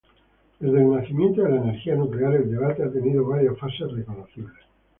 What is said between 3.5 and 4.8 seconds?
fases reconocibles.